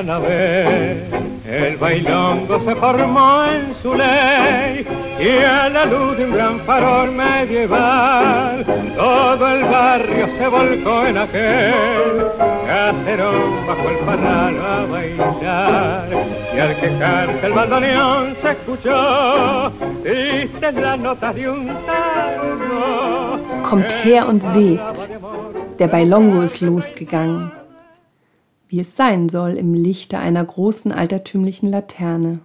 una 0.00 0.18
vez 0.18 0.96
el 1.46 1.76
bailongo 1.76 2.58
se 2.60 2.74
formó 2.74 3.44
en 3.44 3.74
su 3.82 3.94
ley 3.94 4.86
y 5.20 5.44
a 5.44 5.68
la 5.68 5.84
luz 5.84 6.16
de 6.16 6.24
un 6.24 6.32
gran 6.32 6.60
farol 6.60 7.10
medieval 7.12 8.64
todo 8.96 9.48
el 9.48 9.64
barrio 9.64 10.26
se 10.38 10.48
volcó 10.48 11.06
en 11.06 11.18
aquel 11.18 12.26
caserón 12.66 13.66
bajo 13.66 13.88
el 13.90 13.96
parral 13.98 14.56
a 14.58 14.86
bailar 14.90 16.08
y 16.54 16.58
al 16.58 16.80
quejarse 16.80 17.46
el 17.46 17.52
bandoneón 17.52 18.36
se 18.40 18.50
escuchó 18.52 19.72
triste 20.02 20.72
la 20.72 20.96
nota 20.96 21.32
de 21.32 21.50
un 21.50 21.66
tango 21.66 23.20
Kommt 23.62 23.92
her 24.04 24.26
und 24.26 24.42
seht, 24.42 24.80
der 25.78 25.88
Bailongo 25.88 26.42
ist 26.42 26.60
losgegangen. 26.60 27.59
Wie 28.70 28.78
es 28.78 28.94
sein 28.94 29.28
soll 29.28 29.56
im 29.56 29.74
Lichte 29.74 30.20
einer 30.20 30.44
großen 30.44 30.92
altertümlichen 30.92 31.68
Laterne. 31.68 32.38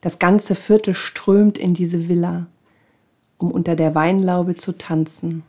Das 0.00 0.20
ganze 0.20 0.54
Viertel 0.54 0.94
strömt 0.94 1.58
in 1.58 1.74
diese 1.74 2.08
Villa, 2.08 2.46
um 3.38 3.50
unter 3.50 3.74
der 3.74 3.96
Weinlaube 3.96 4.54
zu 4.54 4.78
tanzen. 4.78 5.42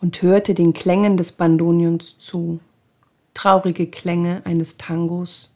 Und 0.00 0.20
hörte 0.20 0.54
den 0.54 0.72
Klängen 0.72 1.16
des 1.16 1.30
Bandonions 1.30 2.18
zu, 2.18 2.58
traurige 3.34 3.86
Klänge 3.86 4.42
eines 4.44 4.78
Tangos, 4.78 5.54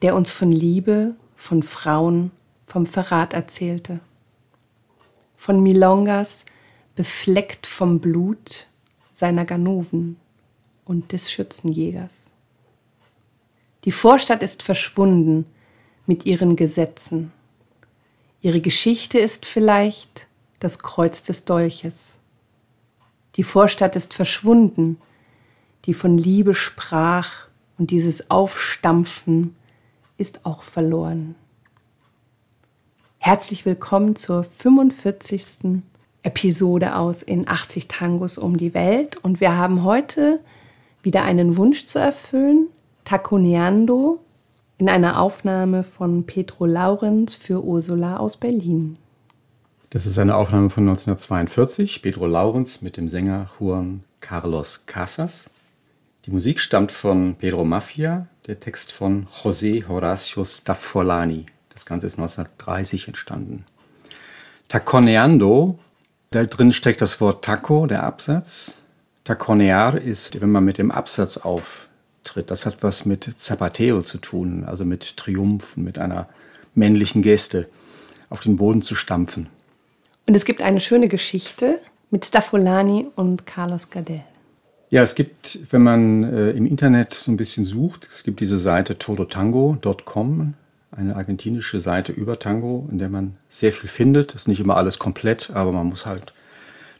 der 0.00 0.16
uns 0.16 0.32
von 0.32 0.50
Liebe, 0.50 1.14
von 1.34 1.62
Frauen, 1.62 2.30
vom 2.66 2.86
Verrat 2.86 3.34
erzählte. 3.34 4.00
Von 5.36 5.62
Milongas, 5.62 6.46
befleckt 6.94 7.66
vom 7.66 8.00
Blut 8.00 8.68
seiner 9.12 9.44
Ganoven 9.44 10.16
und 10.86 11.12
des 11.12 11.30
Schützenjägers. 11.30 12.30
Die 13.84 13.92
Vorstadt 13.92 14.42
ist 14.42 14.62
verschwunden 14.62 15.44
mit 16.06 16.24
ihren 16.24 16.56
Gesetzen. 16.56 17.32
Ihre 18.40 18.60
Geschichte 18.60 19.18
ist 19.18 19.44
vielleicht 19.44 20.28
das 20.60 20.78
Kreuz 20.78 21.22
des 21.22 21.44
Dolches. 21.44 22.18
Die 23.34 23.42
Vorstadt 23.42 23.96
ist 23.96 24.14
verschwunden, 24.14 24.98
die 25.84 25.94
von 25.94 26.16
Liebe 26.16 26.54
sprach, 26.54 27.46
und 27.78 27.90
dieses 27.90 28.30
Aufstampfen 28.30 29.54
ist 30.16 30.46
auch 30.46 30.62
verloren. 30.62 31.34
Herzlich 33.18 33.66
willkommen 33.66 34.16
zur 34.16 34.44
45. 34.44 35.82
Episode 36.22 36.96
aus 36.96 37.22
in 37.22 37.46
80 37.46 37.88
Tangos 37.88 38.38
um 38.38 38.56
die 38.56 38.72
Welt. 38.72 39.16
Und 39.18 39.40
wir 39.40 39.56
haben 39.56 39.84
heute 39.84 40.40
wieder 41.06 41.22
einen 41.22 41.56
Wunsch 41.56 41.86
zu 41.86 41.98
erfüllen. 41.98 42.66
Taconeando 43.04 44.20
in 44.76 44.90
einer 44.90 45.20
Aufnahme 45.20 45.84
von 45.84 46.26
Petro 46.26 46.66
Laurenz 46.66 47.34
für 47.34 47.64
Ursula 47.64 48.18
aus 48.18 48.36
Berlin. 48.36 48.98
Das 49.90 50.04
ist 50.04 50.18
eine 50.18 50.34
Aufnahme 50.34 50.68
von 50.68 50.82
1942, 50.82 52.02
Pedro 52.02 52.26
Laurenz 52.26 52.82
mit 52.82 52.98
dem 52.98 53.08
Sänger 53.08 53.48
Juan 53.58 54.00
Carlos 54.20 54.84
Casas. 54.84 55.48
Die 56.26 56.32
Musik 56.32 56.58
stammt 56.60 56.90
von 56.90 57.36
Pedro 57.36 57.64
Mafia, 57.64 58.26
der 58.48 58.58
Text 58.58 58.90
von 58.92 59.28
José 59.28 59.86
Horacio 59.86 60.44
Staffolani. 60.44 61.46
Das 61.70 61.86
Ganze 61.86 62.08
ist 62.08 62.18
1930 62.18 63.06
entstanden. 63.06 63.64
Taconeando 64.68 65.78
da 66.30 66.44
drin 66.44 66.72
steckt 66.72 67.00
das 67.00 67.20
Wort 67.20 67.44
Taco, 67.44 67.86
der 67.86 68.02
Absatz. 68.02 68.82
Taconear 69.26 70.00
ist, 70.00 70.40
wenn 70.40 70.50
man 70.50 70.64
mit 70.64 70.78
dem 70.78 70.92
Absatz 70.92 71.36
auftritt. 71.36 72.50
Das 72.50 72.64
hat 72.64 72.82
was 72.82 73.04
mit 73.04 73.24
Zapateo 73.24 74.02
zu 74.02 74.18
tun, 74.18 74.64
also 74.64 74.84
mit 74.84 75.16
Triumph, 75.16 75.76
mit 75.76 75.98
einer 75.98 76.28
männlichen 76.74 77.22
Geste, 77.22 77.68
auf 78.30 78.40
den 78.40 78.56
Boden 78.56 78.82
zu 78.82 78.94
stampfen. 78.94 79.48
Und 80.26 80.36
es 80.36 80.44
gibt 80.44 80.62
eine 80.62 80.80
schöne 80.80 81.08
Geschichte 81.08 81.80
mit 82.10 82.24
Staffolani 82.24 83.08
und 83.16 83.46
Carlos 83.46 83.90
Gardel. 83.90 84.22
Ja, 84.90 85.02
es 85.02 85.16
gibt, 85.16 85.58
wenn 85.70 85.82
man 85.82 86.22
äh, 86.22 86.50
im 86.50 86.64
Internet 86.64 87.14
so 87.14 87.32
ein 87.32 87.36
bisschen 87.36 87.64
sucht, 87.64 88.08
es 88.10 88.22
gibt 88.22 88.38
diese 88.38 88.58
Seite 88.58 88.96
todotango.com 88.96 90.54
eine 90.92 91.16
argentinische 91.16 91.80
Seite 91.80 92.12
über 92.12 92.38
Tango, 92.38 92.88
in 92.90 92.98
der 92.98 93.08
man 93.08 93.36
sehr 93.48 93.72
viel 93.72 93.88
findet. 93.88 94.34
Das 94.34 94.42
ist 94.42 94.48
nicht 94.48 94.60
immer 94.60 94.76
alles 94.76 94.98
komplett, 94.98 95.50
aber 95.52 95.72
man 95.72 95.86
muss 95.86 96.06
halt 96.06 96.32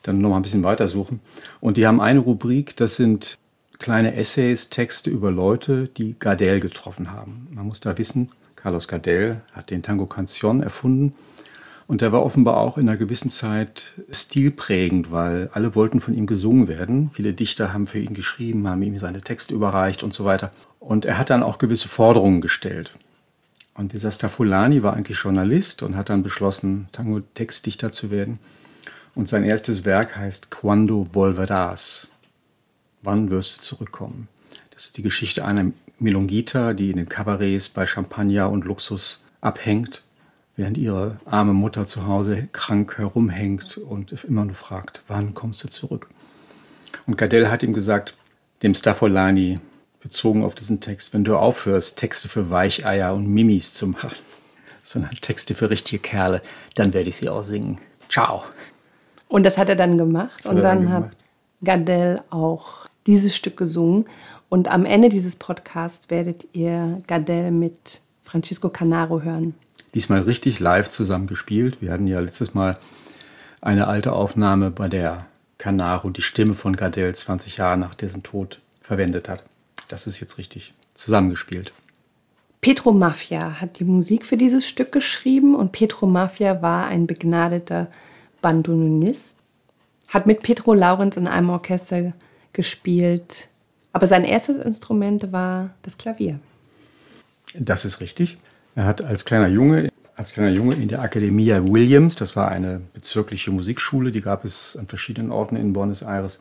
dann 0.06 0.20
noch 0.20 0.30
mal 0.30 0.36
ein 0.36 0.42
bisschen 0.42 0.64
weitersuchen. 0.64 1.20
Und 1.60 1.76
die 1.76 1.86
haben 1.86 2.00
eine 2.00 2.20
Rubrik, 2.20 2.76
das 2.76 2.96
sind 2.96 3.38
kleine 3.78 4.14
Essays, 4.14 4.70
Texte 4.70 5.10
über 5.10 5.30
Leute, 5.30 5.88
die 5.88 6.16
Gardel 6.18 6.60
getroffen 6.60 7.12
haben. 7.12 7.48
Man 7.50 7.66
muss 7.66 7.80
da 7.80 7.96
wissen, 7.98 8.30
Carlos 8.54 8.88
Gardel 8.88 9.42
hat 9.52 9.70
den 9.70 9.82
Tango 9.82 10.04
Canción 10.04 10.62
erfunden 10.62 11.14
und 11.86 12.00
der 12.00 12.10
war 12.10 12.24
offenbar 12.24 12.56
auch 12.56 12.78
in 12.78 12.88
einer 12.88 12.98
gewissen 12.98 13.30
Zeit 13.30 13.92
stilprägend, 14.10 15.12
weil 15.12 15.50
alle 15.52 15.74
wollten 15.74 16.00
von 16.00 16.14
ihm 16.14 16.26
gesungen 16.26 16.66
werden. 16.66 17.10
Viele 17.14 17.32
Dichter 17.32 17.72
haben 17.72 17.86
für 17.86 18.00
ihn 18.00 18.14
geschrieben, 18.14 18.66
haben 18.66 18.82
ihm 18.82 18.98
seine 18.98 19.20
Texte 19.22 19.54
überreicht 19.54 20.02
und 20.02 20.12
so 20.12 20.24
weiter. 20.24 20.50
Und 20.80 21.04
er 21.04 21.16
hat 21.16 21.30
dann 21.30 21.44
auch 21.44 21.58
gewisse 21.58 21.88
Forderungen 21.88 22.40
gestellt. 22.40 22.92
Und 23.74 23.92
dieser 23.92 24.10
Staffolani 24.10 24.82
war 24.82 24.94
eigentlich 24.94 25.18
Journalist 25.18 25.82
und 25.82 25.96
hat 25.96 26.08
dann 26.08 26.22
beschlossen, 26.22 26.88
Tango-Textdichter 26.92 27.92
zu 27.92 28.10
werden. 28.10 28.38
Und 29.16 29.28
sein 29.28 29.44
erstes 29.44 29.86
Werk 29.86 30.14
heißt 30.14 30.50
Quando 30.50 31.08
volverás. 31.10 32.08
Wann 33.00 33.30
wirst 33.30 33.56
du 33.56 33.62
zurückkommen? 33.62 34.28
Das 34.70 34.84
ist 34.84 34.98
die 34.98 35.02
Geschichte 35.02 35.46
einer 35.46 35.72
Melongita, 35.98 36.74
die 36.74 36.90
in 36.90 36.98
den 36.98 37.08
Kabarets 37.08 37.70
bei 37.70 37.86
Champagner 37.86 38.50
und 38.50 38.66
Luxus 38.66 39.24
abhängt, 39.40 40.02
während 40.54 40.76
ihre 40.76 41.18
arme 41.24 41.54
Mutter 41.54 41.86
zu 41.86 42.06
Hause 42.06 42.48
krank 42.52 42.98
herumhängt 42.98 43.78
und 43.78 44.12
immer 44.24 44.44
nur 44.44 44.54
fragt, 44.54 45.00
wann 45.08 45.32
kommst 45.32 45.64
du 45.64 45.68
zurück? 45.68 46.10
Und 47.06 47.16
Gardel 47.16 47.50
hat 47.50 47.62
ihm 47.62 47.72
gesagt, 47.72 48.14
dem 48.62 48.74
Staffolani, 48.74 49.60
bezogen 50.02 50.44
auf 50.44 50.54
diesen 50.54 50.82
Text, 50.82 51.14
wenn 51.14 51.24
du 51.24 51.38
aufhörst, 51.38 51.98
Texte 51.98 52.28
für 52.28 52.50
Weicheier 52.50 53.14
und 53.14 53.26
Mimis 53.26 53.72
zu 53.72 53.86
machen, 53.86 54.10
sondern 54.82 55.12
Texte 55.12 55.54
für 55.54 55.70
richtige 55.70 56.02
Kerle, 56.02 56.42
dann 56.74 56.92
werde 56.92 57.08
ich 57.08 57.16
sie 57.16 57.30
auch 57.30 57.44
singen. 57.44 57.78
Ciao. 58.10 58.44
Und 59.28 59.44
das 59.44 59.58
hat 59.58 59.68
er 59.68 59.76
dann 59.76 59.98
gemacht. 59.98 60.46
Und 60.46 60.56
dann, 60.56 60.82
dann 60.82 60.92
hat 60.92 61.10
Gardel 61.62 62.20
auch 62.30 62.86
dieses 63.06 63.34
Stück 63.36 63.56
gesungen. 63.56 64.06
Und 64.48 64.68
am 64.68 64.84
Ende 64.84 65.08
dieses 65.08 65.36
Podcasts 65.36 66.10
werdet 66.10 66.46
ihr 66.52 67.02
Gardel 67.06 67.50
mit 67.50 68.00
Francisco 68.22 68.68
Canaro 68.68 69.22
hören. 69.22 69.54
Diesmal 69.94 70.22
richtig 70.22 70.60
live 70.60 70.90
zusammen 70.90 71.26
gespielt. 71.26 71.80
Wir 71.80 71.92
hatten 71.92 72.06
ja 72.06 72.20
letztes 72.20 72.54
Mal 72.54 72.78
eine 73.60 73.88
alte 73.88 74.12
Aufnahme, 74.12 74.70
bei 74.70 74.88
der 74.88 75.26
Canaro 75.58 76.10
die 76.10 76.22
Stimme 76.22 76.54
von 76.54 76.76
Gardel 76.76 77.14
20 77.14 77.56
Jahre 77.56 77.78
nach 77.78 77.94
dessen 77.94 78.22
Tod 78.22 78.60
verwendet 78.82 79.28
hat 79.28 79.44
das 79.88 80.06
ist 80.06 80.20
jetzt 80.20 80.38
richtig 80.38 80.72
zusammengespielt. 80.94 81.72
Petro 82.60 82.92
Mafia 82.92 83.60
hat 83.60 83.78
die 83.78 83.84
Musik 83.84 84.24
für 84.24 84.36
dieses 84.36 84.66
Stück 84.66 84.90
geschrieben 84.90 85.54
und 85.54 85.72
Petro 85.72 86.06
Mafia 86.06 86.62
war 86.62 86.86
ein 86.86 87.06
begnadeter 87.06 87.88
Bandonist, 88.46 89.36
hat 90.08 90.26
mit 90.26 90.42
Petro 90.42 90.72
Laurenz 90.72 91.16
in 91.16 91.26
einem 91.26 91.50
Orchester 91.50 92.12
gespielt, 92.52 93.48
aber 93.92 94.06
sein 94.06 94.22
erstes 94.22 94.64
Instrument 94.64 95.32
war 95.32 95.70
das 95.82 95.98
Klavier. 95.98 96.38
Das 97.58 97.84
ist 97.84 98.00
richtig. 98.00 98.38
Er 98.76 98.84
hat 98.84 99.02
als 99.02 99.24
kleiner 99.24 99.48
Junge, 99.48 99.90
als 100.14 100.32
kleiner 100.32 100.50
Junge 100.50 100.76
in 100.76 100.86
der 100.86 101.02
Academia 101.02 101.66
Williams, 101.66 102.14
das 102.14 102.36
war 102.36 102.48
eine 102.48 102.82
bezirkliche 102.94 103.50
Musikschule, 103.50 104.12
die 104.12 104.20
gab 104.20 104.44
es 104.44 104.76
an 104.76 104.86
verschiedenen 104.86 105.32
Orten 105.32 105.56
in 105.56 105.72
Buenos 105.72 106.02
Aires. 106.02 106.38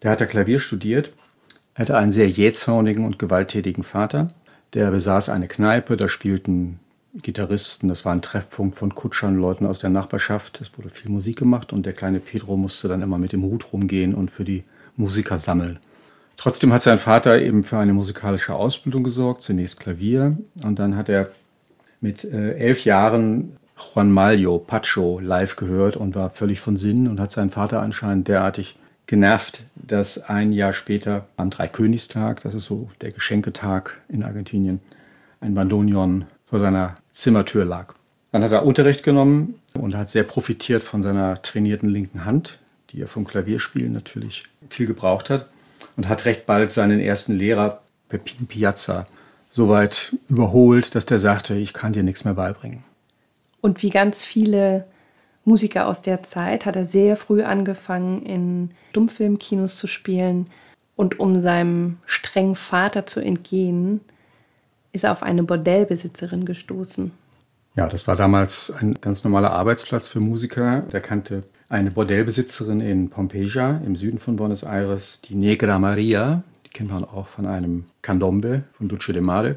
Da 0.00 0.10
hat 0.10 0.20
er 0.20 0.26
Klavier 0.26 0.60
studiert 0.60 1.12
er 1.78 1.82
hatte 1.82 1.96
einen 1.96 2.10
sehr 2.10 2.28
jähzornigen 2.28 3.04
und 3.04 3.20
gewalttätigen 3.20 3.84
Vater. 3.84 4.32
Der 4.74 4.90
besaß 4.90 5.28
eine 5.28 5.46
Kneipe, 5.46 5.96
da 5.96 6.08
spielten 6.08 6.80
Gitarristen, 7.14 7.88
das 7.88 8.04
war 8.04 8.12
ein 8.12 8.22
Treffpunkt 8.22 8.76
von 8.76 8.94
Kutschern, 8.94 9.34
Leuten 9.34 9.66
aus 9.66 9.80
der 9.80 9.90
Nachbarschaft. 9.90 10.60
Es 10.60 10.76
wurde 10.76 10.90
viel 10.90 11.10
Musik 11.10 11.38
gemacht 11.38 11.72
und 11.72 11.86
der 11.86 11.94
kleine 11.94 12.20
Pedro 12.20 12.56
musste 12.56 12.88
dann 12.88 13.02
immer 13.02 13.18
mit 13.18 13.32
dem 13.32 13.42
Hut 13.42 13.72
rumgehen 13.72 14.14
und 14.14 14.30
für 14.30 14.44
die 14.44 14.64
Musiker 14.96 15.38
sammeln. 15.38 15.78
Trotzdem 16.36 16.72
hat 16.72 16.82
sein 16.82 16.98
Vater 16.98 17.40
eben 17.40 17.64
für 17.64 17.78
eine 17.78 17.92
musikalische 17.92 18.54
Ausbildung 18.54 19.02
gesorgt, 19.02 19.42
zunächst 19.42 19.80
Klavier 19.80 20.36
und 20.62 20.78
dann 20.78 20.96
hat 20.96 21.08
er 21.08 21.30
mit 22.00 22.24
äh, 22.24 22.52
elf 22.52 22.84
Jahren 22.84 23.56
Juan 23.76 24.12
Malio, 24.12 24.58
Pacho, 24.58 25.18
live 25.20 25.56
gehört 25.56 25.96
und 25.96 26.14
war 26.14 26.30
völlig 26.30 26.60
von 26.60 26.76
Sinn 26.76 27.08
und 27.08 27.20
hat 27.20 27.30
seinen 27.30 27.50
Vater 27.50 27.80
anscheinend 27.80 28.28
derartig 28.28 28.76
genervt, 29.06 29.62
dass 29.74 30.18
ein 30.28 30.52
Jahr 30.52 30.72
später 30.72 31.26
am 31.36 31.50
Dreikönigstag, 31.50 32.42
das 32.42 32.54
ist 32.54 32.66
so 32.66 32.90
der 33.00 33.12
Geschenketag 33.12 34.00
in 34.08 34.22
Argentinien, 34.22 34.80
ein 35.40 35.54
Bandonion 35.54 36.26
vor 36.48 36.60
seiner 36.60 36.96
Zimmertür 37.10 37.64
lag. 37.64 37.94
Dann 38.32 38.42
hat 38.42 38.52
er 38.52 38.64
Unterricht 38.64 39.02
genommen 39.02 39.60
und 39.74 39.96
hat 39.96 40.10
sehr 40.10 40.24
profitiert 40.24 40.82
von 40.82 41.02
seiner 41.02 41.40
trainierten 41.42 41.88
linken 41.88 42.24
Hand, 42.24 42.58
die 42.90 43.00
er 43.00 43.08
vom 43.08 43.26
Klavierspielen 43.26 43.92
natürlich 43.92 44.44
viel 44.68 44.86
gebraucht 44.86 45.30
hat 45.30 45.48
und 45.96 46.08
hat 46.08 46.24
recht 46.24 46.46
bald 46.46 46.70
seinen 46.70 47.00
ersten 47.00 47.34
Lehrer 47.34 47.80
Pepin 48.08 48.46
Piazza 48.46 49.06
so 49.50 49.68
weit 49.68 50.14
überholt, 50.28 50.94
dass 50.94 51.06
der 51.06 51.18
sagte, 51.18 51.54
ich 51.54 51.72
kann 51.72 51.92
dir 51.92 52.02
nichts 52.02 52.24
mehr 52.24 52.34
beibringen. 52.34 52.84
Und 53.60 53.82
wie 53.82 53.90
ganz 53.90 54.24
viele 54.24 54.86
Musiker 55.44 55.86
aus 55.86 56.02
der 56.02 56.22
Zeit 56.22 56.66
hat 56.66 56.76
er 56.76 56.86
sehr 56.86 57.16
früh 57.16 57.42
angefangen, 57.42 58.22
in 58.24 58.70
Stummfilmkinos 58.90 59.76
zu 59.76 59.86
spielen. 59.86 60.48
Und 60.96 61.18
um 61.18 61.40
seinem 61.40 61.98
strengen 62.06 62.56
Vater 62.56 63.06
zu 63.06 63.20
entgehen, 63.20 64.00
ist 64.92 65.04
er 65.04 65.12
auf 65.12 65.22
eine 65.22 65.42
Bordellbesitzerin 65.42 66.44
gestoßen. 66.44 67.10
Ja, 67.76 67.86
das 67.86 68.06
war 68.06 68.16
damals 68.16 68.72
ein 68.72 68.94
ganz 69.00 69.22
normaler 69.22 69.52
Arbeitsplatz 69.52 70.08
für 70.08 70.20
Musiker. 70.20 70.82
Der 70.92 71.00
kannte 71.00 71.44
eine 71.68 71.90
Bordellbesitzerin 71.90 72.80
in 72.80 73.10
Pompeja 73.10 73.80
im 73.84 73.94
Süden 73.94 74.18
von 74.18 74.36
Buenos 74.36 74.62
Aires, 74.62 75.20
die 75.20 75.34
Negra 75.34 75.78
Maria. 75.78 76.42
Die 76.66 76.70
kennt 76.70 76.90
man 76.90 77.04
auch 77.04 77.28
von 77.28 77.46
einem 77.46 77.84
Candombe 78.02 78.64
von 78.72 78.88
Duce 78.88 79.12
de 79.12 79.20
Mare. 79.20 79.56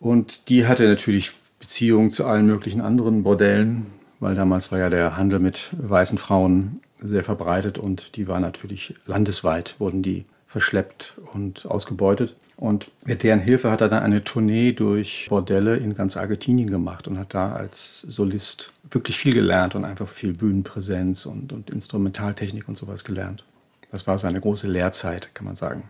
Und 0.00 0.48
die 0.48 0.66
hatte 0.66 0.88
natürlich 0.88 1.32
Beziehungen 1.58 2.10
zu 2.10 2.24
allen 2.24 2.46
möglichen 2.46 2.80
anderen 2.80 3.24
Bordellen, 3.24 3.86
weil 4.20 4.34
damals 4.34 4.70
war 4.70 4.78
ja 4.78 4.90
der 4.90 5.16
Handel 5.16 5.40
mit 5.40 5.70
weißen 5.76 6.18
Frauen 6.18 6.80
sehr 7.00 7.24
verbreitet 7.24 7.78
und 7.78 8.16
die 8.16 8.28
war 8.28 8.40
natürlich 8.40 8.94
landesweit, 9.06 9.76
wurden 9.78 10.02
die 10.02 10.24
verschleppt 10.46 11.18
und 11.32 11.66
ausgebeutet. 11.66 12.34
Und 12.58 12.90
mit 13.04 13.22
deren 13.22 13.38
Hilfe 13.38 13.70
hat 13.70 13.82
er 13.82 13.88
dann 13.88 14.02
eine 14.02 14.24
Tournee 14.24 14.72
durch 14.72 15.28
Bordelle 15.28 15.76
in 15.76 15.94
ganz 15.94 16.16
Argentinien 16.16 16.68
gemacht 16.68 17.06
und 17.06 17.16
hat 17.16 17.32
da 17.32 17.52
als 17.52 18.00
Solist 18.00 18.72
wirklich 18.90 19.16
viel 19.16 19.32
gelernt 19.32 19.76
und 19.76 19.84
einfach 19.84 20.08
viel 20.08 20.32
Bühnenpräsenz 20.32 21.24
und, 21.26 21.52
und 21.52 21.70
Instrumentaltechnik 21.70 22.68
und 22.68 22.76
sowas 22.76 23.04
gelernt. 23.04 23.44
Das 23.92 24.08
war 24.08 24.18
seine 24.18 24.40
große 24.40 24.66
Lehrzeit, 24.66 25.32
kann 25.36 25.46
man 25.46 25.54
sagen. 25.54 25.84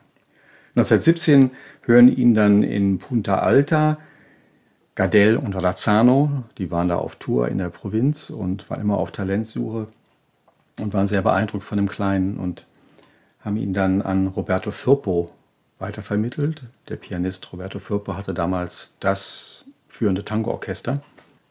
1917 0.77 1.53
hören 1.83 2.15
ihn 2.15 2.35
dann 2.35 2.63
in 2.63 2.99
Punta 2.99 3.39
Alta 3.39 3.97
Gardel 4.95 5.39
und 5.39 5.55
Razzano, 5.55 6.45
die 6.59 6.71
waren 6.71 6.89
da 6.89 6.97
auf 6.97 7.17
Tour 7.17 7.49
in 7.49 7.59
der 7.59 7.71
Provinz 7.71 8.29
und 8.29 8.69
waren 8.69 8.81
immer 8.83 8.99
auf 8.99 9.11
Talentsuche 9.11 9.87
und 10.81 10.93
waren 10.93 11.07
sehr 11.07 11.23
beeindruckt 11.23 11.65
von 11.65 11.79
dem 11.79 11.89
Kleinen 11.89 12.37
und 12.37 12.67
haben 13.41 13.57
ihn 13.57 13.73
dann 13.73 14.03
an 14.03 14.27
Roberto 14.27 14.71
Firpo 14.71 15.31
weitervermittelt. 15.79 16.63
Der 16.89 16.97
Pianist 16.97 17.53
Roberto 17.53 17.79
Firpo 17.79 18.15
hatte 18.15 18.35
damals 18.35 18.97
das 19.01 19.65
führende 19.89 20.25
Tango-Orchester, 20.25 21.03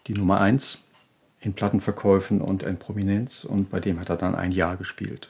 die 0.08 0.14
Nummer 0.14 0.42
1 0.42 0.84
in 1.40 1.54
Plattenverkäufen 1.54 2.42
und 2.42 2.64
in 2.64 2.78
Prominenz 2.78 3.44
und 3.44 3.70
bei 3.70 3.80
dem 3.80 4.00
hat 4.00 4.10
er 4.10 4.18
dann 4.18 4.36
ein 4.36 4.52
Jahr 4.52 4.76
gespielt. 4.76 5.30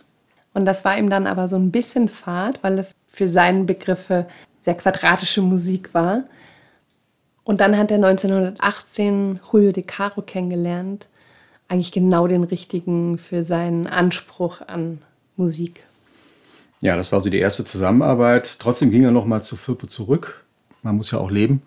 Und 0.54 0.66
das 0.66 0.84
war 0.86 0.98
ihm 0.98 1.10
dann 1.10 1.28
aber 1.28 1.48
so 1.48 1.56
ein 1.56 1.72
bisschen 1.72 2.10
fad, 2.10 2.64
weil 2.64 2.80
es 2.80 2.94
für 3.08 3.28
seine 3.28 3.66
Begriffe 3.66 4.28
sehr 4.62 4.76
quadratische 4.76 5.42
Musik 5.42 5.94
war. 5.94 6.24
Und 7.44 7.62
dann 7.62 7.78
hat 7.78 7.92
er 7.92 7.98
1918 7.98 9.40
Julio 9.52 9.72
de 9.72 9.84
Caro 9.84 10.22
kennengelernt. 10.22 11.08
Eigentlich 11.68 11.92
genau 11.92 12.28
den 12.28 12.44
richtigen 12.44 13.18
für 13.18 13.44
seinen 13.44 13.88
Anspruch 13.88 14.62
an 14.62 15.02
Musik. 15.36 15.84
Ja, 16.82 16.96
das 16.96 17.12
war 17.12 17.22
so 17.22 17.30
die 17.30 17.40
erste 17.40 17.66
Zusammenarbeit. 17.66 18.58
Trotzdem 18.60 18.92
ging 18.92 19.04
er 19.04 19.12
nochmal 19.12 19.42
zu 19.42 19.56
Firpo 19.56 19.88
zurück. 19.88 20.44
Man 20.84 20.96
muss 20.96 21.12
ja 21.12 21.18
auch 21.18 21.32
leben. 21.32 21.62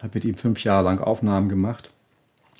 Hat 0.00 0.14
mit 0.14 0.24
ihm 0.24 0.36
fünf 0.36 0.64
Jahre 0.64 0.84
lang 0.84 1.00
Aufnahmen 1.00 1.48
gemacht. 1.48 1.90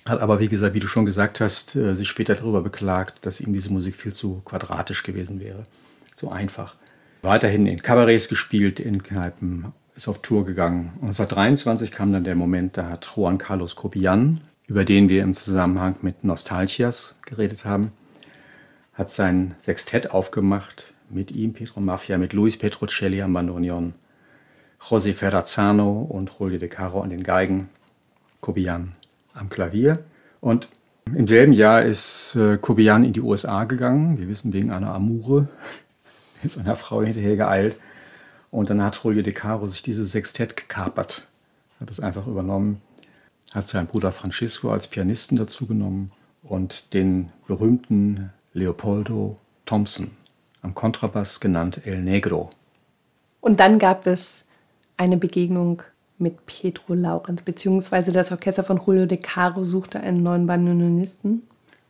Hat 0.04 0.20
aber, 0.20 0.38
wie 0.40 0.48
gesagt, 0.48 0.74
wie 0.74 0.80
du 0.80 0.88
schon 0.88 1.04
gesagt 1.04 1.40
hast, 1.40 1.76
äh, 1.76 1.94
sich 1.94 2.08
später 2.08 2.34
darüber 2.34 2.62
beklagt, 2.62 3.24
dass 3.24 3.40
ihm 3.40 3.52
diese 3.52 3.72
Musik 3.72 3.96
viel 3.96 4.12
zu 4.12 4.42
quadratisch 4.44 5.02
gewesen 5.02 5.40
wäre. 5.40 5.66
Zu 6.14 6.30
einfach. 6.30 6.74
Weiterhin 7.22 7.66
in 7.66 7.82
Kabarets 7.82 8.28
gespielt, 8.28 8.80
in 8.80 9.02
Kneipen, 9.02 9.72
ist 9.96 10.08
auf 10.08 10.22
Tour 10.22 10.44
gegangen. 10.44 10.92
1923 11.00 11.90
kam 11.90 12.12
dann 12.12 12.24
der 12.24 12.36
Moment, 12.36 12.76
da 12.76 12.88
hat 12.88 13.08
Juan 13.16 13.38
Carlos 13.38 13.76
Copian, 13.76 14.40
über 14.66 14.84
den 14.84 15.08
wir 15.08 15.22
im 15.22 15.34
Zusammenhang 15.34 15.96
mit 16.02 16.22
Nostalgias 16.22 17.16
geredet 17.24 17.64
haben, 17.64 17.92
hat 18.94 19.10
sein 19.10 19.54
Sextett 19.58 20.10
aufgemacht 20.10 20.92
mit 21.10 21.30
ihm, 21.30 21.52
Pedro 21.52 21.80
Mafia, 21.80 22.18
mit 22.18 22.32
Luis 22.32 22.56
Petrocelli 22.56 23.22
am 23.22 23.32
Bandoneon, 23.32 23.94
José 24.80 25.14
Ferrazano 25.14 26.02
und 26.02 26.30
Julio 26.38 26.58
de 26.58 26.68
Caro 26.68 27.00
an 27.00 27.10
den 27.10 27.22
Geigen, 27.22 27.68
Cobian 28.40 28.94
am 29.34 29.48
Klavier. 29.48 30.04
Und 30.40 30.68
im 31.14 31.26
selben 31.26 31.52
Jahr 31.52 31.82
ist 31.82 32.36
äh, 32.36 32.54
in 32.54 33.12
die 33.12 33.20
USA 33.20 33.64
gegangen. 33.64 34.18
Wir 34.18 34.28
wissen, 34.28 34.52
wegen 34.52 34.70
einer 34.70 34.94
Amure. 34.94 35.48
Ist 36.44 36.56
einer 36.56 36.76
Frau 36.76 37.02
hinterher 37.02 37.34
geeilt. 37.34 37.76
Und 38.52 38.70
dann 38.70 38.80
hat 38.80 39.02
Julio 39.02 39.22
De 39.22 39.32
Caro 39.32 39.66
sich 39.66 39.82
dieses 39.82 40.12
Sextett 40.12 40.56
gekapert, 40.56 41.26
hat 41.80 41.90
es 41.90 41.98
einfach 41.98 42.28
übernommen, 42.28 42.80
hat 43.52 43.66
seinen 43.66 43.88
Bruder 43.88 44.12
Francisco 44.12 44.70
als 44.70 44.86
Pianisten 44.86 45.36
dazu 45.36 45.66
genommen. 45.66 46.12
Und 46.44 46.94
den 46.94 47.30
berühmten 47.48 48.30
Leopoldo 48.54 49.36
Thompson 49.66 50.12
am 50.62 50.74
Kontrabass 50.74 51.40
genannt 51.40 51.82
El 51.84 52.02
Negro. 52.02 52.50
Und 53.40 53.60
dann 53.60 53.78
gab 53.78 54.06
es 54.06 54.44
eine 54.96 55.16
Begegnung 55.16 55.82
mit 56.18 56.46
Pedro 56.46 56.94
Laurenz, 56.94 57.42
beziehungsweise 57.42 58.12
das 58.12 58.32
Orchester 58.32 58.64
von 58.64 58.80
Julio 58.84 59.06
De 59.06 59.18
Caro 59.18 59.62
suchte 59.64 60.00
einen 60.00 60.22
neuen 60.22 60.46
Bandoneonisten. 60.46 61.42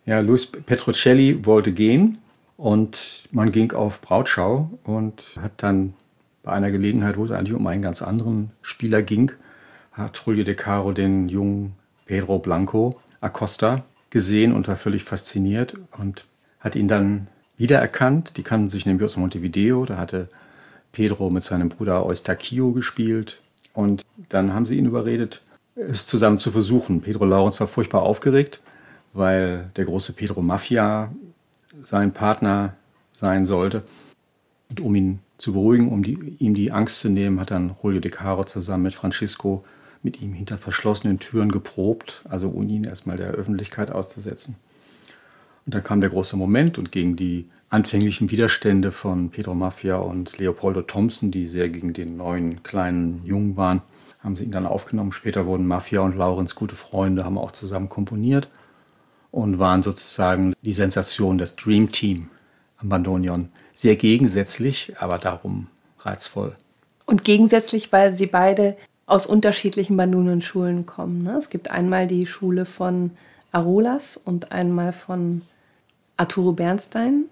Ja, 0.05 0.21
Luis 0.21 0.47
Petrocelli 0.47 1.45
wollte 1.47 1.73
gehen 1.73 2.19
und 2.57 3.29
man 3.33 3.53
ging 3.53 3.73
auf 3.73 4.01
Brautschau 4.01 4.71
und 4.85 5.25
hat 5.41 5.53
dann 5.59 5.95
bei 6.43 6.53
einer 6.53 6.71
Gelegenheit, 6.71 7.17
wo 7.17 7.25
es 7.25 7.31
eigentlich 7.31 7.55
um 7.55 7.67
einen 7.67 7.83
ganz 7.83 8.03
anderen 8.03 8.51
Spieler 8.63 9.03
ging, 9.03 9.33
hat 9.93 10.21
Julio 10.25 10.45
De 10.45 10.55
Caro 10.55 10.93
den 10.93 11.29
jungen 11.29 11.75
Pedro 12.07 12.39
Blanco 12.39 13.01
Acosta 13.21 13.85
gesehen 14.11 14.55
und 14.55 14.69
war 14.69 14.77
völlig 14.77 15.05
fasziniert 15.05 15.75
und 15.99 16.27
hat 16.61 16.77
ihn 16.77 16.89
dann 16.89 17.29
wiedererkannt. 17.59 18.37
Die 18.37 18.43
kannten 18.43 18.69
sich 18.69 18.87
nämlich 18.87 19.05
aus 19.05 19.17
Montevideo. 19.17 19.85
Da 19.85 19.99
hatte 19.99 20.29
Pedro 20.93 21.31
mit 21.31 21.45
seinem 21.45 21.69
Bruder 21.69 22.07
Eustaquio 22.07 22.73
gespielt. 22.73 23.43
Und 23.75 24.05
dann 24.29 24.55
haben 24.55 24.67
sie 24.67 24.79
ihn 24.79 24.87
überredet, 24.87 25.43
es 25.77 26.07
zusammen 26.07 26.39
zu 26.39 26.51
versuchen. 26.51 27.03
Pedro 27.03 27.25
Laurens 27.25 27.61
war 27.61 27.69
furchtbar 27.69 28.03
aufgeregt, 28.03 28.61
weil 29.13 29.71
der 29.77 29.85
große 29.85 30.13
Pedro 30.15 30.43
Mafia 30.43 31.13
sein 31.83 32.13
Partner 32.13 32.75
sein 33.13 33.47
sollte. 33.47 33.83
Und 34.71 34.81
um 34.81 34.95
ihn 34.95 35.21
zu 35.39 35.53
beruhigen, 35.53 35.89
um 35.91 36.03
die, 36.03 36.37
ihm 36.39 36.55
die 36.55 36.73
Angst 36.73 37.01
zu 37.01 37.09
nehmen, 37.09 37.39
hat 37.39 37.51
dann 37.51 37.77
Julio 37.83 38.01
de 38.01 38.11
Caro 38.11 38.45
zusammen 38.45 38.85
mit 38.85 38.95
Francisco 38.95 39.63
mit 40.03 40.21
ihm 40.21 40.33
hinter 40.33 40.59
verschlossenen 40.59 41.19
Türen 41.19 41.51
geprobt, 41.51 42.23
also 42.29 42.51
ohne 42.51 42.73
ihn 42.73 42.85
erstmal 42.85 43.17
der 43.17 43.31
Öffentlichkeit 43.31 43.91
auszusetzen. 43.91 44.57
Und 45.69 45.75
dann 45.75 45.83
kam 45.83 46.01
der 46.01 46.09
große 46.09 46.35
Moment 46.39 46.79
und 46.79 46.91
gegen 46.93 47.15
die 47.15 47.45
anfänglichen 47.69 48.31
Widerstände 48.31 48.91
von 48.91 49.29
Pedro 49.29 49.55
Mafia 49.55 49.97
und 49.97 50.39
Leopoldo 50.39 50.81
Thompson, 50.81 51.31
die 51.31 51.45
sehr 51.45 51.69
gegen 51.69 51.93
den 51.93 52.17
neuen 52.17 52.63
kleinen 52.63 53.21
Jungen 53.27 53.59
waren, 53.59 53.83
haben 54.21 54.35
sie 54.35 54.45
ihn 54.45 54.51
dann 54.51 54.65
aufgenommen. 54.65 55.13
Später 55.13 55.45
wurden 55.45 55.67
Mafia 55.67 56.01
und 56.01 56.17
Laurenz 56.17 56.55
gute 56.55 56.75
Freunde, 56.75 57.27
haben 57.27 57.37
auch 57.37 57.53
zusammen 57.53 57.91
komponiert 57.91 58.49
und 59.31 59.59
waren 59.59 59.83
sozusagen 59.83 60.55
die 60.63 60.73
Sensation 60.73 61.37
des 61.37 61.55
Dream 61.57 61.93
Team 61.93 62.31
am 62.79 62.89
Bandoneon 62.89 63.51
sehr 63.75 63.97
gegensätzlich, 63.97 64.95
aber 64.99 65.19
darum 65.19 65.67
reizvoll. 65.99 66.55
Und 67.05 67.25
gegensätzlich, 67.25 67.93
weil 67.93 68.17
sie 68.17 68.27
beide 68.27 68.79
aus 69.05 69.27
unterschiedlichen 69.27 69.99
Bandoneon-Schulen 69.99 70.87
kommen. 70.87 71.25
Ne? 71.25 71.37
Es 71.37 71.51
gibt 71.51 71.71
einmal 71.71 72.07
die 72.07 72.27
Schule 72.27 72.65
von 72.65 73.11
Arolas 73.53 74.17
und 74.17 74.51
einmal 74.51 74.95
von 74.95 75.43
Arturo 76.19 76.53
Bernstein. 76.53 77.25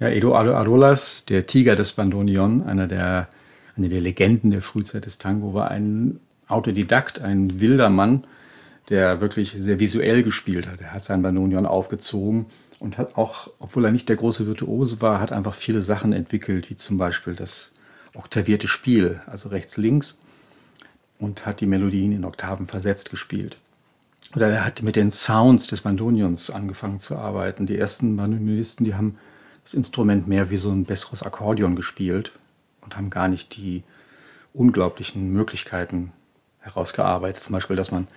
Ja, 0.00 0.08
Edo 0.08 0.34
Arolas, 0.34 1.24
der 1.24 1.46
Tiger 1.46 1.76
des 1.76 1.92
Bandoneon, 1.92 2.64
einer 2.64 2.88
der, 2.88 3.28
eine 3.76 3.88
der 3.88 4.00
Legenden 4.00 4.50
der 4.50 4.60
Frühzeit 4.60 5.06
des 5.06 5.18
Tango, 5.18 5.54
war 5.54 5.70
ein 5.70 6.20
Autodidakt, 6.48 7.22
ein 7.22 7.60
wilder 7.60 7.90
Mann, 7.90 8.24
der 8.90 9.20
wirklich 9.20 9.54
sehr 9.56 9.78
visuell 9.78 10.22
gespielt 10.22 10.66
hat. 10.66 10.80
Er 10.80 10.92
hat 10.92 11.04
sein 11.04 11.22
Bandoneon 11.22 11.64
aufgezogen 11.64 12.46
und 12.80 12.98
hat 12.98 13.16
auch, 13.16 13.50
obwohl 13.60 13.84
er 13.84 13.92
nicht 13.92 14.08
der 14.08 14.16
große 14.16 14.46
Virtuose 14.46 15.00
war, 15.00 15.20
hat 15.20 15.32
einfach 15.32 15.54
viele 15.54 15.80
Sachen 15.80 16.12
entwickelt, 16.12 16.68
wie 16.70 16.76
zum 16.76 16.98
Beispiel 16.98 17.34
das 17.34 17.76
oktavierte 18.14 18.68
Spiel, 18.68 19.20
also 19.26 19.48
rechts-links, 19.48 20.20
und 21.18 21.46
hat 21.46 21.60
die 21.60 21.66
Melodien 21.66 22.12
in 22.12 22.24
Oktaven 22.24 22.66
versetzt 22.66 23.10
gespielt. 23.10 23.56
Oder 24.34 24.48
er 24.48 24.64
hat 24.64 24.82
mit 24.82 24.96
den 24.96 25.10
Sounds 25.10 25.66
des 25.66 25.82
Bandonions 25.82 26.50
angefangen 26.50 26.98
zu 26.98 27.16
arbeiten. 27.16 27.66
Die 27.66 27.78
ersten 27.78 28.16
Bandonionisten, 28.16 28.84
die 28.84 28.94
haben 28.94 29.18
das 29.62 29.74
Instrument 29.74 30.26
mehr 30.26 30.50
wie 30.50 30.56
so 30.56 30.70
ein 30.70 30.84
besseres 30.84 31.22
Akkordeon 31.22 31.76
gespielt 31.76 32.32
und 32.80 32.96
haben 32.96 33.10
gar 33.10 33.28
nicht 33.28 33.56
die 33.56 33.82
unglaublichen 34.52 35.32
Möglichkeiten 35.32 36.12
herausgearbeitet. 36.60 37.42
Zum 37.42 37.52
Beispiel, 37.52 37.76
dass 37.76 37.90
man 37.90 38.08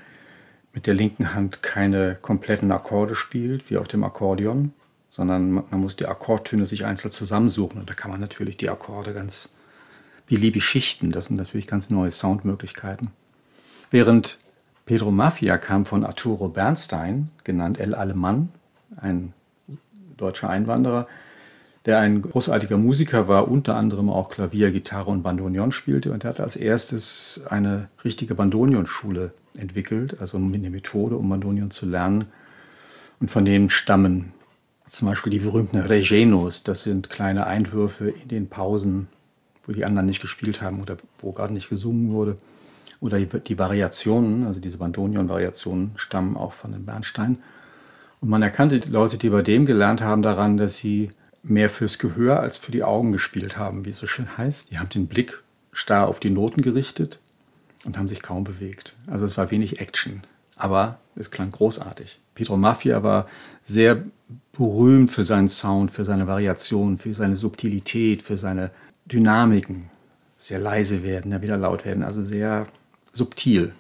mit 0.73 0.87
der 0.87 0.93
linken 0.93 1.33
Hand 1.33 1.63
keine 1.63 2.15
kompletten 2.21 2.71
Akkorde 2.71 3.15
spielt, 3.15 3.69
wie 3.69 3.77
auf 3.77 3.87
dem 3.87 4.03
Akkordeon, 4.03 4.73
sondern 5.09 5.51
man 5.51 5.79
muss 5.79 5.95
die 5.95 6.05
Akkordtöne 6.05 6.65
sich 6.65 6.85
einzeln 6.85 7.11
zusammensuchen. 7.11 7.79
Und 7.79 7.89
da 7.89 7.93
kann 7.93 8.11
man 8.11 8.19
natürlich 8.19 8.57
die 8.57 8.69
Akkorde 8.69 9.13
ganz 9.13 9.49
beliebig 10.27 10.63
schichten. 10.63 11.11
Das 11.11 11.25
sind 11.25 11.37
natürlich 11.37 11.67
ganz 11.67 11.89
neue 11.89 12.11
Soundmöglichkeiten. 12.11 13.09
Während 13.89 14.37
Pedro 14.87 15.11
Mafia 15.11 15.57
kam 15.57 15.85
von 15.85 16.05
Arturo 16.05 16.47
Bernstein, 16.47 17.29
genannt 17.43 17.77
El 17.77 17.93
Alemann, 17.93 18.49
ein 18.95 19.33
deutscher 20.15 20.49
Einwanderer, 20.49 21.07
der 21.85 21.99
ein 21.99 22.21
großartiger 22.21 22.77
Musiker 22.77 23.27
war, 23.27 23.49
unter 23.49 23.75
anderem 23.75 24.09
auch 24.09 24.29
Klavier, 24.29 24.71
Gitarre 24.71 25.11
und 25.11 25.23
Bandoneon 25.23 25.73
spielte 25.73 26.13
und 26.13 26.23
er 26.23 26.29
hat 26.29 26.39
als 26.39 26.55
erstes 26.55 27.43
eine 27.49 27.89
richtige 28.05 28.33
Bandoneon-Schule 28.33 29.33
entwickelt, 29.57 30.21
also 30.21 30.37
eine 30.37 30.69
Methode, 30.69 31.17
um 31.17 31.29
Bandoneon 31.29 31.69
zu 31.69 31.85
lernen. 31.85 32.25
Und 33.19 33.29
von 33.29 33.43
denen 33.43 33.69
stammen 33.69 34.31
zum 34.89 35.09
Beispiel 35.09 35.31
die 35.31 35.39
berühmten 35.39 35.79
Regenos, 35.79 36.63
das 36.63 36.83
sind 36.83 37.09
kleine 37.09 37.45
Einwürfe 37.45 38.09
in 38.09 38.29
den 38.29 38.47
Pausen, 38.47 39.09
wo 39.65 39.73
die 39.73 39.83
anderen 39.83 40.05
nicht 40.05 40.21
gespielt 40.21 40.61
haben 40.61 40.81
oder 40.81 40.95
wo 41.19 41.33
gerade 41.33 41.53
nicht 41.53 41.67
gesungen 41.67 42.11
wurde. 42.11 42.35
Oder 42.99 43.19
die, 43.19 43.59
Variationen, 43.59 44.45
also 44.45 44.59
diese 44.59 44.77
Bandoneon-Variationen, 44.77 45.91
stammen 45.95 46.35
auch 46.35 46.53
von 46.53 46.71
dem 46.71 46.85
Bernstein. 46.85 47.37
Und 48.21 48.29
man 48.29 48.41
erkannte 48.41 48.79
die 48.79 48.89
Leute, 48.89 49.17
die 49.17 49.29
bei 49.29 49.41
dem 49.41 49.65
gelernt 49.65 50.01
haben, 50.01 50.23
daran, 50.23 50.57
dass 50.57 50.77
sie 50.77 51.09
mehr 51.43 51.69
fürs 51.69 51.99
Gehör 51.99 52.39
als 52.39 52.57
für 52.57 52.71
die 52.71 52.83
Augen 52.83 53.11
gespielt 53.11 53.57
haben, 53.57 53.85
wie 53.85 53.91
es 53.91 53.97
so 53.97 54.07
schön 54.07 54.37
heißt. 54.37 54.71
Die 54.71 54.79
haben 54.79 54.89
den 54.89 55.07
Blick 55.07 55.43
starr 55.71 56.07
auf 56.07 56.19
die 56.19 56.31
Noten 56.31 56.61
gerichtet 56.61 57.19
und 57.85 57.97
haben 57.97 58.07
sich 58.07 58.23
kaum 58.23 58.43
bewegt. 58.43 58.95
Also 59.05 59.25
es 59.25 59.37
war 59.37 59.51
wenig 59.51 59.79
Action, 59.79 60.23
aber 60.55 60.99
es 61.15 61.31
klang 61.31 61.51
großartig. 61.51 62.19
Pedro 62.35 62.57
Mafia 62.57 63.03
war 63.03 63.25
sehr 63.63 64.03
berühmt 64.51 65.11
für 65.11 65.23
seinen 65.23 65.47
Sound, 65.47 65.91
für 65.91 66.03
seine 66.03 66.27
Variation, 66.27 66.97
für 66.97 67.13
seine 67.13 67.35
Subtilität, 67.35 68.23
für 68.23 68.37
seine 68.37 68.71
Dynamiken. 69.05 69.89
Sehr 70.37 70.59
leise 70.59 71.03
werden, 71.03 71.31
dann 71.31 71.41
wieder 71.41 71.57
laut 71.57 71.85
werden, 71.85 72.03
also 72.03 72.21
sehr 72.21 72.67
subtil, 73.17 73.73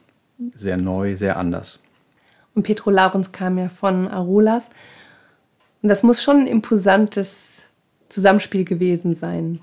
sehr 0.55 0.77
neu, 0.77 1.15
sehr 1.15 1.37
anders. 1.37 1.79
Und 2.53 2.63
Pedro 2.63 2.89
Laurens 2.89 3.31
kam 3.31 3.57
ja 3.57 3.69
von 3.69 4.07
Arolas. 4.07 4.69
Und 5.81 5.89
das 5.89 6.03
muss 6.03 6.21
schon 6.21 6.41
ein 6.41 6.47
imposantes 6.47 7.65
Zusammenspiel 8.09 8.65
gewesen 8.65 9.13
sein, 9.13 9.59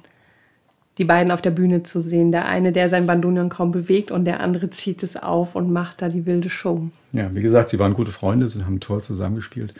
die 0.98 1.04
beiden 1.04 1.32
auf 1.32 1.42
der 1.42 1.50
Bühne 1.50 1.82
zu 1.82 2.00
sehen. 2.00 2.30
Der 2.30 2.46
eine, 2.46 2.70
der 2.70 2.88
sein 2.88 3.06
Bandonion 3.06 3.48
kaum 3.48 3.72
bewegt 3.72 4.12
und 4.12 4.24
der 4.24 4.40
andere 4.40 4.70
zieht 4.70 5.02
es 5.02 5.16
auf 5.16 5.56
und 5.56 5.72
macht 5.72 6.02
da 6.02 6.08
die 6.08 6.24
wilde 6.24 6.50
Show. 6.50 6.88
Ja, 7.12 7.34
wie 7.34 7.40
gesagt, 7.40 7.70
sie 7.70 7.80
waren 7.80 7.94
gute 7.94 8.12
Freunde, 8.12 8.48
sie 8.48 8.64
haben 8.64 8.78
toll 8.80 9.02
zusammengespielt. 9.02 9.74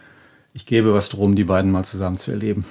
Ich 0.52 0.66
gebe 0.66 0.92
was 0.92 1.08
drum, 1.08 1.34
die 1.34 1.44
beiden 1.44 1.70
mal 1.70 1.84
zusammen 1.84 2.16
zu 2.16 2.32
erleben. 2.32 2.64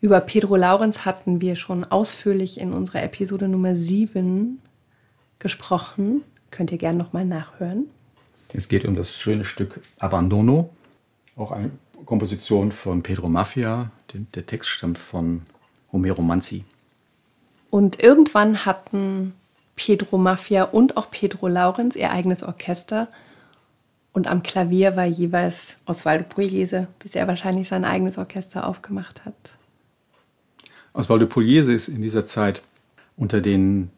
Über 0.00 0.20
Pedro 0.20 0.56
Laurenz 0.56 1.04
hatten 1.04 1.40
wir 1.40 1.56
schon 1.56 1.84
ausführlich 1.84 2.60
in 2.60 2.72
unserer 2.72 3.02
Episode 3.02 3.48
Nummer 3.48 3.76
7 3.76 4.60
gesprochen. 5.38 6.22
Könnt 6.50 6.72
ihr 6.72 6.78
gerne 6.78 6.98
nochmal 6.98 7.24
nachhören. 7.24 7.86
Es 8.52 8.68
geht 8.68 8.84
um 8.84 8.94
das 8.94 9.12
schöne 9.12 9.44
Stück 9.44 9.80
Abandono, 9.98 10.70
auch 11.36 11.50
ein 11.50 11.76
Komposition 12.04 12.70
von 12.70 13.02
Pedro 13.02 13.28
Mafia. 13.28 13.90
Der 14.34 14.46
Text 14.46 14.70
stammt 14.70 14.96
von 14.96 15.42
Romero 15.92 16.22
Manzi. 16.22 16.64
Und 17.70 18.00
irgendwann 18.00 18.64
hatten 18.64 19.32
Pedro 19.74 20.18
Mafia 20.18 20.64
und 20.64 20.96
auch 20.96 21.10
Pedro 21.10 21.48
Laurenz 21.48 21.96
ihr 21.96 22.12
eigenes 22.12 22.44
Orchester. 22.44 23.08
Und 24.12 24.28
am 24.28 24.44
Klavier 24.44 24.94
war 24.94 25.06
jeweils 25.06 25.80
Osvaldo 25.86 26.24
Pugliese, 26.28 26.86
bis 27.00 27.16
er 27.16 27.26
wahrscheinlich 27.26 27.66
sein 27.66 27.84
eigenes 27.84 28.16
Orchester 28.18 28.68
aufgemacht 28.68 29.24
hat. 29.24 29.34
Osvaldo 30.92 31.26
Pugliese 31.26 31.72
ist 31.72 31.88
in 31.88 32.02
dieser 32.02 32.24
Zeit 32.24 32.62
unter 33.16 33.40
den 33.40 33.90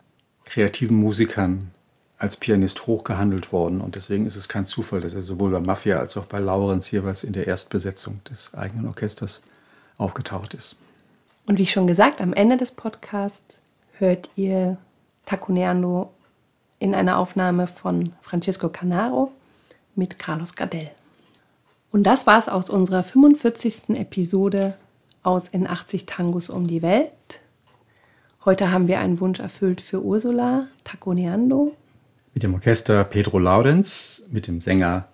kreativen 0.47 0.97
Musikern 0.97 1.71
als 2.19 2.37
Pianist 2.39 2.87
hochgehandelt 2.87 3.53
worden. 3.53 3.81
Und 3.81 3.95
deswegen 3.95 4.25
ist 4.27 4.37
es 4.37 4.49
kein 4.49 4.65
Zufall, 4.65 5.01
dass 5.01 5.15
er 5.15 5.23
sowohl 5.23 5.51
bei 5.51 5.61
Mafia 5.61 5.99
als 5.99 6.17
auch 6.17 6.25
bei 6.25 6.39
Laurenz 6.39 6.91
jeweils 6.91 7.25
in 7.25 7.35
der 7.35 7.47
Erstbesetzung 7.47 8.23
des 8.25 8.55
eigenen 8.55 8.87
Orchesters 8.87 9.43
aufgetaucht 9.99 10.55
ist. 10.55 10.77
Und 11.47 11.59
wie 11.59 11.67
schon 11.67 11.87
gesagt, 11.87 12.21
am 12.21 12.33
Ende 12.33 12.57
des 12.57 12.73
Podcasts 12.73 13.61
hört 13.99 14.31
ihr 14.35 14.79
Tacuneando 15.27 16.13
in 16.79 16.95
einer 16.95 17.19
Aufnahme 17.19 17.67
von 17.67 18.13
Francisco 18.23 18.69
Canaro 18.69 19.33
mit 19.95 20.19
Carlos 20.19 20.55
Gardel. 20.55 20.91
Und 21.91 22.05
das 22.05 22.27
war 22.27 22.39
es 22.39 22.49
aus 22.49 22.69
unserer 22.69 23.03
45. 23.03 23.91
Episode 23.91 24.75
aus 25.23 25.49
In 25.49 25.67
80 25.67 26.07
Tangos 26.07 26.51
um 26.51 26.67
die 26.67 26.83
Welt. 26.83 27.11
Heute 28.47 28.73
haben 28.73 28.89
wir 28.89 29.01
einen 29.01 29.21
Wunsch 29.21 29.41
erfüllt 29.41 29.83
für 29.83 30.03
Ursula 30.03 30.69
Tacuneando 30.85 31.77
mit 32.37 32.43
dem 32.43 32.53
Orchester 32.53 33.03
Pedro 33.05 33.39
Laurenz, 33.39 34.23
mit 34.31 34.47
dem 34.47 34.61
Sänger 34.61 35.09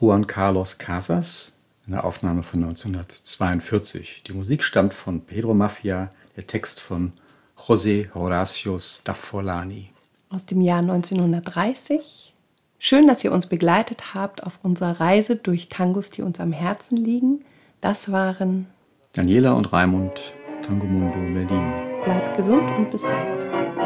Juan 0.00 0.26
Carlos 0.26 0.78
Casas, 0.78 1.56
eine 1.86 2.02
Aufnahme 2.02 2.42
von 2.42 2.64
1942. 2.64 4.22
Die 4.26 4.32
Musik 4.32 4.62
stammt 4.62 4.94
von 4.94 5.20
Pedro 5.20 5.52
Mafia, 5.52 6.10
der 6.36 6.46
Text 6.46 6.80
von 6.80 7.12
José 7.58 8.10
Horacio 8.14 8.78
Staffolani. 8.78 9.90
Aus 10.30 10.46
dem 10.46 10.62
Jahr 10.62 10.78
1930. 10.78 12.34
Schön, 12.78 13.06
dass 13.06 13.22
ihr 13.22 13.32
uns 13.32 13.46
begleitet 13.46 14.14
habt 14.14 14.42
auf 14.42 14.58
unserer 14.62 15.00
Reise 15.00 15.36
durch 15.36 15.68
Tangos, 15.68 16.10
die 16.10 16.22
uns 16.22 16.40
am 16.40 16.52
Herzen 16.52 16.96
liegen. 16.96 17.44
Das 17.82 18.10
waren 18.10 18.68
Daniela 19.12 19.52
und 19.52 19.70
Raimund, 19.70 20.32
Tango 20.62 20.86
Mundo 20.86 21.18
Berlin. 21.34 21.83
Bleibt 22.04 22.36
gesund 22.36 22.70
und 22.76 22.90
bis 22.90 23.02
bald. 23.02 23.83